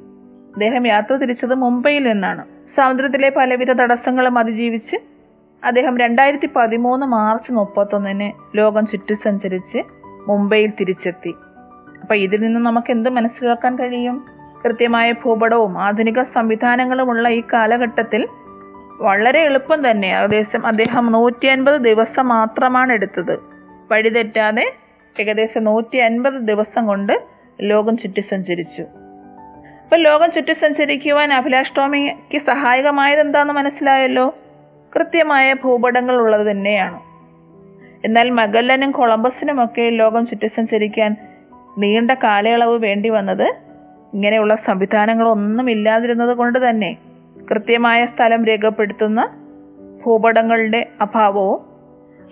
അദ്ദേഹം 0.54 0.86
യാത്ര 0.86 1.16
തിരിച്ചത് 1.16 1.54
മുംബൈയിൽ 1.54 2.12
നിന്നാണ്. 2.12 2.44
സമുദ്രത്തിലെ 2.76 3.30
പലവിധ 3.30 3.72
തടസ്സങ്ങളും 3.72 4.38
അതിജീവിച്ച് 4.38 4.96
അദ്ദേഹം 5.64 5.98
രണ്ടായിരത്തി 5.98 6.48
പതിമൂന്ന് 6.56 7.06
മാർച്ച് 7.06 7.52
മുപ്പത്തൊന്നിന് 7.52 8.58
ലോകം 8.58 8.86
ചുറ്റി 8.86 9.14
സഞ്ചരിച്ച് 9.14 9.78
മുംബൈയിൽ 10.28 10.72
തിരിച്ചെത്തി. 10.80 11.34
അപ്പൊ 12.04 12.14
ഇതിൽ 12.14 12.40
നിന്ന് 12.40 12.60
നമുക്ക് 12.60 12.90
എന്ത് 12.90 13.10
മനസ്സിലാക്കാൻ 13.10 13.78
കഴിയും? 13.78 14.26
കൃത്യമായ 14.64 15.12
ഭൂപടവും 15.12 15.78
ആധുനിക 15.78 16.22
സംവിധാനങ്ങളുമുള്ള 16.22 17.28
ഈ 17.28 17.42
കാലഘട്ടത്തിൽ 17.52 18.28
വളരെ 19.00 19.40
എളുപ്പം 19.40 19.90
തന്നെ. 19.90 20.06
ഏകദേശം 20.06 20.66
അദ്ദേഹം 20.66 21.12
നൂറ്റി 21.12 21.46
അൻപത് 21.46 21.74
ദിവസം 21.74 22.28
മാത്രമാണ് 22.28 22.92
എടുത്തത്. 22.92 23.38
വഴിതെറ്റാതെ 23.92 24.74
ഏകദേശം 25.20 25.64
നൂറ്റി 25.64 25.96
അൻപത് 25.96 26.34
ദിവസം 26.34 26.86
കൊണ്ട് 26.86 27.24
ലോകം 27.60 27.96
ചുറ്റി 27.96 28.20
സഞ്ചരിച്ചു 28.20 28.82
അപ്പൊ 28.82 29.96
ലോകം 29.96 30.32
ചുറ്റി 30.32 30.52
സഞ്ചരിക്കുവാൻ 30.52 31.32
അഭിലാഷ് 31.32 31.76
ടോമിക്ക് 31.76 32.38
സഹായകമായത് 32.38 33.20
എന്താണെന്ന് 33.20 33.54
മനസ്സിലായല്ലോ? 33.54 34.34
കൃത്യമായ 34.96 35.52
ഭൂപടങ്ങൾ 35.52 36.16
ഉള്ളത് 36.16 36.50
തന്നെയാണ്. 36.50 37.00
എന്നാൽ 38.04 38.30
മഗല്ലനും 38.30 38.90
കൊളംബസിനുമൊക്കെ 38.90 39.90
ലോകം 39.90 40.26
ചുറ്റി 40.26 40.46
സഞ്ചരിക്കാൻ 40.46 41.16
നീണ്ട 41.78 42.10
കാലയളവ് 42.10 42.78
വേണ്ടി 42.78 43.10
വന്നത് 43.10 43.54
ഇങ്ങനെയുള്ള 44.14 44.54
സംവിധാനങ്ങളൊന്നും 44.56 45.70
ഇല്ലാതിരുന്നത് 45.70 46.34
കൊണ്ട് 46.34 46.70
തന്നെ 46.70 46.96
കൃത്യമായ 47.50 48.06
സ്ഥലം 48.06 48.44
രേഖപ്പെടുത്തുന്ന 48.44 49.28
ഭൂപടങ്ങളുടെ 50.04 50.90
അഭാവവും 51.00 51.60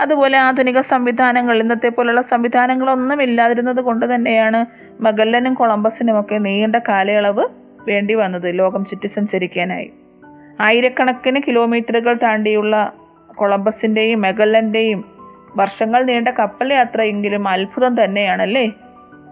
അതുപോലെ 0.01 0.39
ആധുനിക 0.39 0.81
സംവിധാനങ്ങൾ 0.81 1.57
ഇന്നത്തെ 1.57 1.89
പോലുള്ള 1.89 2.21
സംവിധാനങ്ങളൊന്നും 2.21 3.23
ഇല്ലാതിരുന്നത് 3.23 3.81
കൊണ്ട് 3.81 4.15
തന്നെയാണ് 4.15 4.67
മഗല്ലനും 5.01 5.55
കൊളംബസിനും 5.55 6.21
ഒക്കെ 6.21 6.39
നീണ്ട 6.39 6.77
കാലയളവ് 6.77 7.45
വേണ്ടി 7.89 8.15
വന്നത് 8.15 8.59
ലോകം 8.59 8.85
ചുറ്റി 8.85 9.07
സഞ്ചരിക്കാനായി 9.07 9.93
ആയിരക്കണക്കിന് 10.61 11.41
കിലോമീറ്ററുകൾ 11.47 12.15
താണ്ടിയുള്ള 12.23 12.93
കൊളംബസിന്റെയും 13.37 14.21
മെഗല്ലന്റെയും 14.21 15.05
വർഷങ്ങൾ 15.57 16.05
നീണ്ട 16.05 16.29
കപ്പൽ 16.29 16.73
യാത്രയെങ്കിലും 16.73 17.49
അത്ഭുതം 17.49 18.05
തന്നെയാണല്ലേ? 18.05 18.73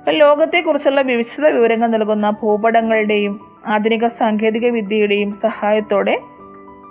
ലോകത്തെക്കുറിച്ചുള്ള 0.08 1.00
വിശദ 1.00 1.46
വിവരങ്ങൾ 1.46 1.88
നൽകുന്ന 1.88 2.30
ഭൂപടങ്ങളുടെയും 2.30 3.40
ആധുനിക 3.66 4.06
സാങ്കേതിക 4.08 4.66
വിദ്യയുടെയും 4.66 5.32
സഹായത്തോടെ 5.32 6.18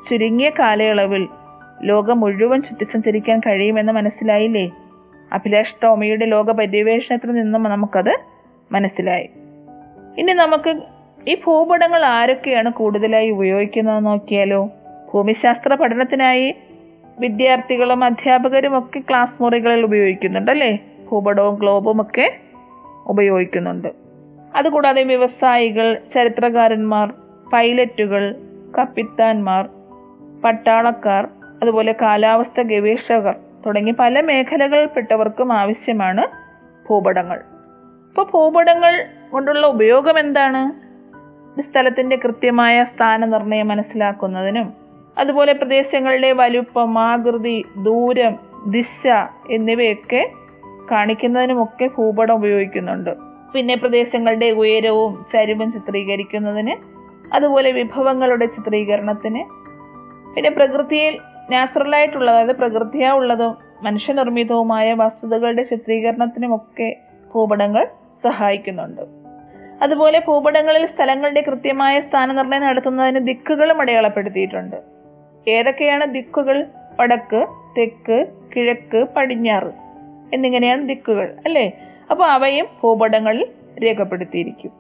ചുരുങ്ങിയ 0.09 0.51
കാലയളവിൽ 0.59 1.27
ലോകം 1.83 2.19
മുഴുവൻ 2.19 2.61
ചുറ്റി 2.61 2.83
സഞ്ചരിക്കാൻ 2.83 3.39
കഴിയുമെന്ന് 3.39 3.93
മനസ്സിലായില്ലേ? 3.93 4.71
അഭിലാഷ് 5.33 5.75
ടോമിയുടെ 5.83 6.25
ലോക 6.25 6.51
പര്യവേഷണത്തിൽ 6.51 7.31
നിന്നും 7.31 7.63
നമുക്കത് 7.63 8.17
മനസ്സിലായി. 8.71 9.29
ഇനി 10.17 10.33
നമുക്ക് 10.33 10.81
ഈ 11.27 11.35
ഭൂപടങ്ങൾ 11.35 12.05
ആരൊക്കെയാണ് 12.05 12.73
കൂടുതലായി 12.73 13.29
ഉപയോഗിക്കുന്നത് 13.29 14.05
നോക്കിയാലോ? 14.05 14.69
ഭൂമിശാസ്ത്ര 15.13 15.75
പഠനത്തിനായി 15.75 16.55
വിദ്യാർത്ഥികളും 17.19 18.03
അധ്യാപകരും 18.03 18.77
ഒക്കെ 18.77 18.99
ക്ലാസ് 18.99 19.43
മുറികളിൽ 19.43 19.83
ഉപയോഗിക്കുന്നുണ്ടല്ലേ 19.83 20.79
ഭൂപടവും 21.11 21.55
ഗ്ലോബും 21.55 22.01
ഒക്കെ 22.01 22.37
ഉപയോഗിക്കുന്നുണ്ട്. 23.09 23.87
അതുകൂടാതെ 24.55 25.03
വ്യവസായികൾ 25.03 25.97
ചരിത്രകാരന്മാർ 26.13 27.13
പൈലറ്റുകൾ 27.53 28.35
കപ്പിത്താന്മാർ 28.79 29.69
പട്ടാളക്കാർ 30.45 31.27
അതുപോലെ 31.61 31.95
കാലാവസ്ഥ 32.01 32.61
ഗവേഷകർ 32.61 33.35
തുടങ്ങി 33.65 33.91
പല 33.91 34.21
മേഖലകളിൽപ്പെട്ടവർക്കും 34.21 35.53
ആവശ്യമാണ് 35.53 36.23
ഭൂപടങ്ങൾ. 36.89 37.37
ഇപ്പോൾ 38.09 38.25
ഭൂപടങ്ങൾ 38.33 39.05
കൊണ്ടുള്ള 39.31 39.67
ഉപയോഗം 39.67 40.19
എന്താണ്? 40.19 40.61
സ്ഥലത്തിന്റെ 41.61 42.15
കൃത്യമായ 42.15 42.83
സ്ഥാനനിർണയം 42.83 43.67
മനസ്സിലാക്കുന്നതിനും 43.67 44.73
അതുപോലെ 45.17 45.53
പ്രദേശങ്ങളുടെ 45.53 46.31
വലുപ്പം 46.31 46.99
ആകൃതി 46.99 47.65
ദൂരം 47.83 48.35
ദിശ 48.67 49.07
എന്നിവയൊക്കെ 49.51 50.31
കാണിക്കുന്നതിനുമൊക്കെ 50.91 51.89
ഭൂപടം 51.97 52.35
ഉപയോഗിക്കുന്നുണ്ട്. 52.35 53.09
പിന്നെ 53.53 53.75
പ്രദേശങ്ങളുടെ 53.75 54.45
ഉയരവും 54.45 55.25
ചരിവും 55.33 55.71
ചിത്രീകരിക്കുന്നതിന് 55.71 56.75
അതുപോലെ 57.35 57.71
വിഭവങ്ങളുടെ 57.71 58.45
ചിത്രീകരണത്തിന്. 58.45 59.43
പിന്നെ 60.35 60.49
പ്രകൃതിയിൽ 60.49 61.17
നാച്ചുറലായിട്ടുള്ള 61.51 62.31
അതായത് 62.31 62.55
പ്രകൃതിയാ 62.55 63.13
ഉള്ളതും 63.13 63.57
മനുഷ്യനിർമ്മിതവുമായ 63.83 64.93
വസ്തുതകളുടെ 64.93 65.63
ചിത്രീകരണത്തിനുമൊക്കെ 65.63 66.97
ഭൂപടങ്ങൾ 67.35 67.87
സഹായിക്കുന്നുണ്ട്. 68.23 69.01
അതുപോലെ 69.81 70.21
ഭൂപടങ്ങളിൽ 70.27 70.85
സ്ഥലങ്ങളുടെ 70.85 71.41
കൃത്യമായ 71.41 71.99
സ്ഥാനനിർണയം 71.99 72.61
നടത്തുന്നതിന് 72.61 73.27
ദിക്കുകളും 73.27 73.81
അടയാളപ്പെടുത്തിയിട്ടുണ്ട്. 73.81 74.75
ഏതൊക്കെയാണ് 75.47 76.13
ദിക്കുകൾ? 76.13 76.65
വടക്ക് 76.99 77.47
തെക്ക് 77.77 78.25
കിഴക്ക് 78.55 79.07
പടിഞ്ഞാറ്. 79.17 79.88
എന്നിങ്ങനെയാണ് 80.33 80.89
ദിക്കുകൾ 80.89 81.35
അല്ലേ? 81.45 81.73
അപ്പോൾ 82.11 82.23
അവയും 82.23 82.67
ഭൂപടങ്ങളിൽ 82.83 83.47
രേഖപ്പെടുത്തിയിരിക്കും. 83.83 84.71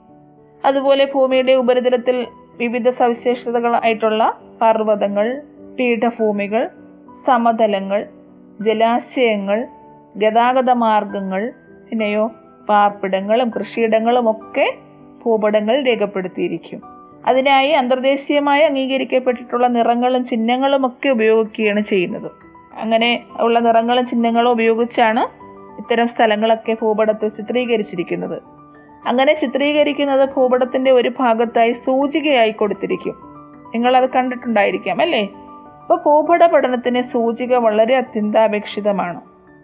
അതുപോലെ 0.65 1.11
ഭൂമിയുടെ 1.13 1.53
ഉപരിതലത്തിൽ 1.53 2.27
വിവിധ 2.57 2.89
സവിശേഷതകളായിട്ടുള്ള 2.89 4.39
പർവതങ്ങൾ 4.61 5.41
പീഠഭൂമികൾ 5.79 6.69
സമതലങ്ങൾ 7.27 8.07
ജലാശയങ്ങൾ 8.61 9.67
ഗതാഗത 10.17 10.71
മാർഗങ്ങൾ 10.71 11.51
പിന്നെയോ 11.89 12.31
പാർപ്പിടങ്ങളും 12.69 13.49
കൃഷിയിടങ്ങളും 13.49 14.31
ഒക്കെ 14.31 14.73
ഭൂപടങ്ങൾ 15.25 15.83
രേഖപ്പെടുത്തിയിരിക്കും. 15.83 16.81
അതിനായി 17.27 17.69
അന്തർദേശീയമായി 17.69 18.63
അംഗീകരിക്കപ്പെട്ടിട്ടുള്ള 18.63 19.67
നിറങ്ങളും 19.67 20.25
ചിഹ്നങ്ങളും 20.25 20.85
ഒക്കെ 20.85 21.09
ഉപയോഗിക്കുകയാണ് 21.09 21.81
ചെയ്യുന്നത്. 21.81 22.48
അങ്ങനെ 22.73 23.23
ഉള്ള 23.39 23.59
നിറങ്ങളും 23.59 24.05
ചിഹ്നങ്ങളും 24.05 24.51
ഉപയോഗിച്ചാണ് 24.51 25.39
ഇത്തരം 25.77 26.07
സ്ഥലങ്ങളൊക്കെ 26.07 26.77
ഭൂപടത്തിൽ 26.81 27.27
ചിത്രീകരിച്ചിരിക്കുന്നത്. 27.27 28.41
അങ്ങനെ 29.07 29.33
ചിത്രീകരിക്കുന്നത് 29.33 30.29
ഭൂപടത്തിന്റെ 30.29 30.91
ഒരു 30.91 31.11
ഭാഗത്തായി 31.19 31.71
സൂചികയായി 31.71 32.51
കൊടുത്തിരിക്കും. 32.51 33.15
നിങ്ങൾ 33.73 33.97
അത് 33.97 34.09
കണ്ടിട്ടുണ്ടായിരിക്കാം 34.09 35.01
അല്ലേ? 35.01 35.27
അപ്പോൾ 35.81 36.01
ഭൂപട 36.05 36.45
പഠനത്തിന് 36.45 37.01
സൂചിക 37.01 37.55
വളരെ 37.55 37.95
അത്യന്താപേക്ഷിതമാണ്. 37.95 39.21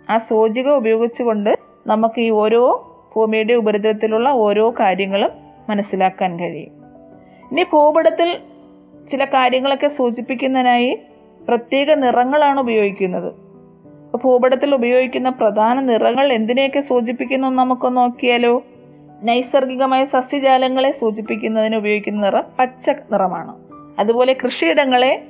ആ 0.10 0.18
സൂചിക 0.18 0.70
ഉപയോഗിച്ചുകൊണ്ട് 0.70 1.60
നമുക്ക് 1.88 2.22
ഈ 2.22 2.30
ഓരോ 2.30 2.92
ഭൂമിയുടെ 3.16 3.54
ഉപരിതലത്തിലുള്ള 3.54 4.30
ഓരോ 4.30 4.74
കാര്യങ്ങളും 4.80 5.30
മനസ്സിലാക്കാൻ 5.70 6.40
കഴിയും. 6.40 6.72
ഇനി 7.52 7.64
ഭൂപടത്തിൽ 7.64 8.40
ചില 9.12 9.26
കാര്യങ്ങളൊക്കെ 9.26 9.88
സൂചിപ്പിക്കുന്നതിനായി 9.88 11.00
പ്രത്യേക 11.48 11.94
നിറങ്ങളാണ് 11.94 12.60
ഉപയോഗിക്കുന്നത്. 12.60 13.34
ഭൂപടത്തിൽ 14.18 14.76
ഉപയോഗിക്കുന്ന 14.76 15.30
പ്രധാന 15.30 15.82
നിറങ്ങൾ 15.82 16.34
എന്തിനെയൊക്കെ 16.34 16.82
സൂചിപ്പിക്കുന്നു 16.82 17.48
നമുക്ക് 17.48 17.98
നോക്കിയാലോ? 17.98 18.64
നൈസർഗികമായ 19.24 20.06
സസ്യജാലങ്ങളെ 20.06 20.92
സൂചിപ്പിക്കുന്നതിന് 20.92 21.76
ഉപയോഗിക്കുന്ന 21.76 22.26
നിറം 22.26 22.44
പച്ച 22.60 22.90
നിറമാണ്. 22.90 23.56
അതുപോലെ 24.00 24.36
കൃഷിയിടങ്ങളെ 24.44 25.24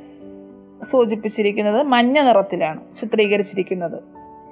സൂചിപ്പിച്ചിരിക്കുന്നത് 0.91 1.83
മഞ്ഞ 1.83 2.21
നിറത്തിലാണ് 2.21 2.79
ചിത്രീകരിച്ചിരിക്കുന്നത്. 3.01 4.03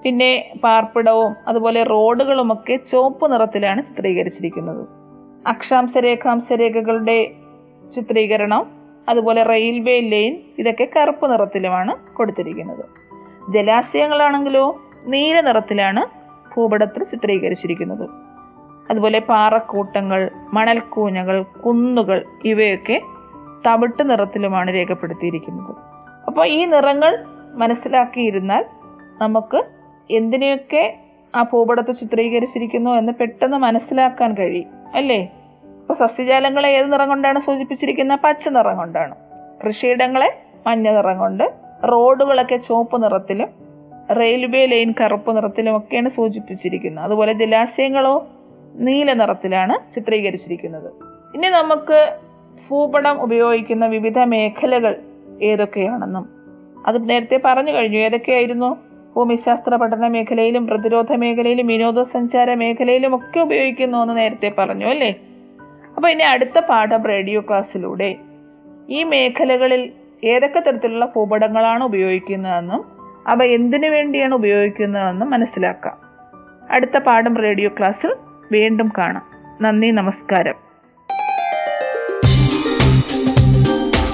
പിന്നെ 0.03 0.53
പാർപ്പിടവും 0.63 1.35
അതുപോലെ 1.47 1.83
റോഡുകളുമൊക്കെ 1.83 2.79
ചുവപ്പ് 2.91 3.31
നിറത്തിലാണ് 3.31 3.83
ചിത്രീകരിച്ചിരിക്കുന്നത്. 3.83 4.87
അക്ഷാംശ 5.47 5.97
രേഖാംശ 5.97 6.53
രേഖകളുടെ 6.53 7.31
ചിത്രീകരണം 7.95 8.82
അതുപോലെ 9.09 9.43
റെയിൽവേ 9.43 9.99
ലൈൻ 9.99 10.37
ഇതൊക്കെ 10.57 10.87
കറുപ്പ് 10.95 11.31
നിറത്തിലുമാണ് 11.31 12.15
കൊടുത്തിരിക്കുന്നത്. 12.15 12.85
ജലാശയങ്ങളാണെങ്കിലോ 13.51 14.81
നീല 15.05 15.41
നിറത്തിലാണ് 15.41 16.05
ഭൂപടത്തിൽ 16.55 17.03
ചിത്രീകരിച്ചിരിക്കുന്നത്. 17.03 18.09
അതുപോലെ 18.89 19.19
പാറക്കൂട്ടങ്ങൾ 19.19 20.29
മണൽക്കൂഞ്ഞകൾ 20.53 21.41
കുന്നുകൾ 21.41 22.25
ഇവയൊക്കെ 22.45 23.01
തവിട്ട് 23.65 24.09
നിറത്തിലുമാണ് 24.09 24.73
രേഖപ്പെടുത്തിയിരിക്കുന്നത്. 24.73 25.75
അപ്പോൾ 26.27 26.47
ഈ 26.47 26.65
നിറങ്ങൾ 26.65 27.25
മനസ്സിലാക്കിയിരുന്നാൽ 27.53 28.65
നമുക്ക് 29.21 29.63
എന്തിനെയൊക്കെ 30.11 30.99
ആ 31.35 31.43
ഭൂപടത്തിൽ 31.43 31.91
ചിത്രീകരിച്ചിരിക്കുന്നു 31.91 32.91
എന്ന് 32.91 33.11
പെട്ടെന്ന് 33.11 33.57
മനസ്സിലാക്കാൻ 33.57 34.33
കഴിയും 34.33 34.69
അല്ലേ? 34.95 35.31
ഇപ്പൊ 35.83 36.07
സസ്യജാലങ്ങളെ 36.07 36.69
ഏത് 36.69 36.93
നിറം 36.93 37.09
കൊണ്ടാണ് 37.09 37.39
സൂചിപ്പിച്ചിരിക്കുന്നത്? 37.39 38.19
പച്ച 38.23 38.49
നിറം 38.49 38.77
കൊണ്ടാണ്. 38.77 39.15
കൃഷിയിടങ്ങളെ 39.67 40.37
മഞ്ഞ 40.67 40.89
നിറം 40.89 41.17
കൊണ്ട് 41.17 41.43
റോഡുകളൊക്കെ 41.91 42.55
ചുവപ്പ് 42.55 43.03
നിറത്തിലും 43.03 43.47
റെയിൽവേ 44.19 44.65
ലൈൻ 44.65 44.93
കറുപ്പ് 45.01 45.37
നിറത്തിലും 45.37 45.77
ഒക്കെയാണ് 45.77 46.09
സൂചിപ്പിച്ചിരിക്കുന്നത്. 46.09 47.05
അതുപോലെ 47.05 47.33
ജലാശയങ്ങളോ 47.33 48.27
നീല 48.75 49.13
നിറത്തിലാണ് 49.13 49.93
ചിത്രീകരിച്ചിരിക്കുന്നത്. 49.95 50.93
ഇനി 51.35 51.47
നമുക്ക് 51.47 52.17
ഭൂപടം 52.69 53.21
ഉപയോഗിക്കുന്ന 53.21 53.85
വിവിധ 53.85 54.19
മേഖലകൾ 54.19 54.95
ഏതൊക്കെയാണെന്നും 55.41 56.29
അത് 56.87 57.09
നേരത്തെ 57.09 57.39
പറഞ്ഞു 57.45 57.71
കഴിഞ്ഞു. 57.71 57.97
ഏതൊക്കെയായിരുന്നു? 57.97 58.77
ഭൂമിശാസ്ത്ര 59.15 59.75
പഠന 59.75 60.07
മേഖലയിലും 60.07 60.67
പ്രതിരോധ 60.67 61.13
മേഖലയിലും 61.13 61.67
വിനോദസഞ്ചാര 61.67 62.53
മേഖലയിലും 62.53 63.15
ഒക്കെ 63.15 63.39
ഉപയോഗിക്കുന്നു 63.39 63.97
എന്ന് 63.97 64.17
നേരത്തെ 64.17 64.51
പറഞ്ഞു 64.57 64.85
അല്ലേ? 64.85 65.15
അപ്പോൾ 65.95 66.11
ഇനി 66.11 66.23
അടുത്ത 66.23 66.59
പാഠം 66.59 67.05
റേഡിയോ 67.05 67.41
ക്ലാസ്സിലൂടെ. 67.41 68.15
ഈ 68.89 69.03
മേഖലകളിൽ 69.03 69.91
ഏതൊക്കെ 70.23 70.59
തരത്തിലുള്ള 70.59 71.05
ഭൂപടങ്ങളാണ് 71.05 71.83
ഉപയോഗിക്കുന്നതെന്നും 71.83 72.85
അവ 73.27 73.43
എന്തിനു 73.43 73.89
വേണ്ടിയാണ് 73.89 74.33
ഉപയോഗിക്കുന്നതെന്നും 74.33 75.29
മനസ്സിലാക്കാം. 75.29 75.97
അടുത്ത 76.71 76.97
പാഠം 76.97 77.37
റേഡിയോ 77.37 77.69
ക്ലാസ്സിൽ 77.69 78.15
വീണ്ടും 78.51 78.91
കാണാം. 78.97 79.25
നന്ദി 79.61 79.91
നമസ്കാരം. 79.91 80.55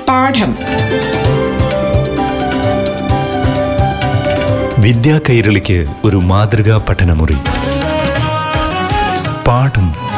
പാഠം. 0.08 0.56
വിദ്യാ 4.84 5.20
കൈരളിക്ക് 5.30 5.86
ഒരു 6.06 6.18
മാതൃകാ 6.18 6.86
പഠനമുറി. 6.90 7.38
പാഠം 9.48 10.09